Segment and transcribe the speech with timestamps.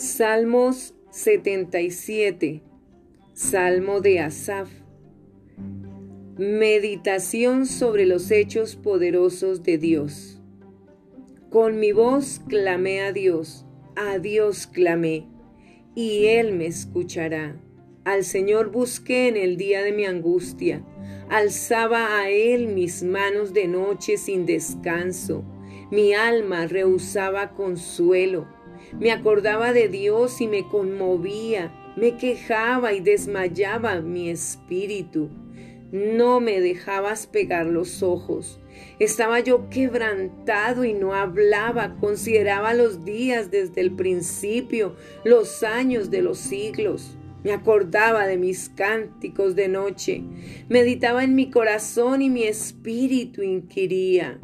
[0.00, 2.62] Salmos 77.
[3.34, 4.70] Salmo de Asaf.
[6.36, 10.40] Meditación sobre los hechos poderosos de Dios.
[11.50, 13.66] Con mi voz clamé a Dios,
[13.96, 15.26] a Dios clamé,
[15.96, 17.60] y Él me escuchará.
[18.04, 20.80] Al Señor busqué en el día de mi angustia,
[21.28, 25.42] alzaba a Él mis manos de noche sin descanso,
[25.90, 28.57] mi alma rehusaba consuelo
[28.98, 35.30] me acordaba de Dios y me conmovía, me quejaba y desmayaba mi espíritu.
[35.90, 38.60] No me dejabas pegar los ojos.
[38.98, 41.96] Estaba yo quebrantado y no hablaba.
[41.98, 47.16] Consideraba los días desde el principio, los años de los siglos.
[47.42, 50.22] Me acordaba de mis cánticos de noche.
[50.68, 54.38] Meditaba en mi corazón y mi espíritu inquiría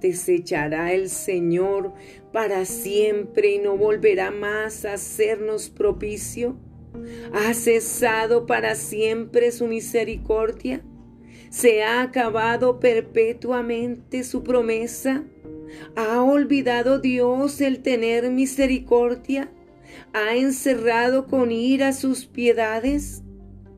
[0.00, 1.94] desechará el Señor
[2.32, 6.56] para siempre y no volverá más a hacernos propicio?
[7.32, 10.82] ¿Ha cesado para siempre su misericordia?
[11.50, 15.24] ¿Se ha acabado perpetuamente su promesa?
[15.94, 19.50] ¿Ha olvidado Dios el tener misericordia?
[20.12, 23.22] ¿Ha encerrado con ira sus piedades?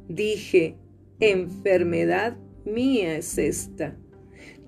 [0.09, 0.77] Dije,
[1.21, 3.97] enfermedad mía es esta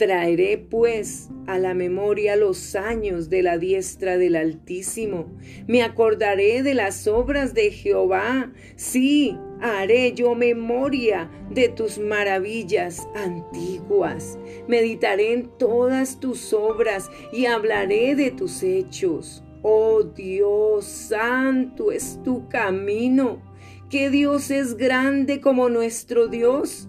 [0.01, 5.27] Traeré pues a la memoria los años de la diestra del Altísimo.
[5.67, 8.51] Me acordaré de las obras de Jehová.
[8.77, 14.39] Sí, haré yo memoria de tus maravillas antiguas.
[14.69, 19.45] Meditaré en todas tus obras y hablaré de tus hechos.
[19.61, 23.43] Oh Dios, santo es tu camino.
[23.91, 26.89] Que Dios es grande como nuestro Dios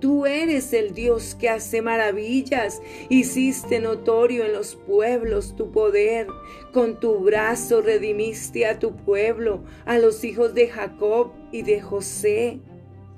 [0.00, 2.80] Tú eres el Dios que hace maravillas.
[3.10, 6.26] Hiciste notorio en los pueblos tu poder.
[6.72, 12.60] Con tu brazo redimiste a tu pueblo, a los hijos de Jacob y de José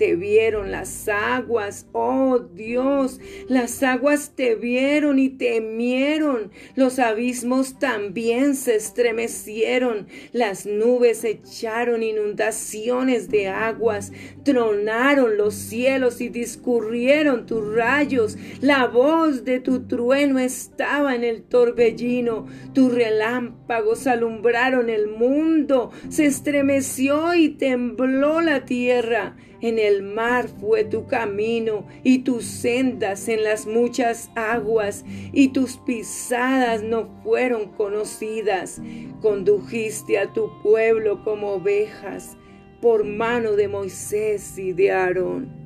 [0.02, 8.56] te vieron las aguas, oh Dios, las aguas te vieron y temieron, los abismos también
[8.56, 14.10] se estremecieron, las nubes echaron inundaciones de aguas,
[14.42, 21.44] tronaron los cielos y discurrieron tus rayos, la voz de tu trueno estaba en el
[21.44, 30.48] torbellino, tus relámpagos alumbraron el mundo, se estremeció y tembló la tierra, en el mar
[30.60, 37.70] fue tu camino y tus sendas en las muchas aguas y tus pisadas no fueron
[37.70, 38.82] conocidas.
[39.22, 42.36] Condujiste a tu pueblo como ovejas
[42.80, 45.61] por mano de Moisés y de Aarón.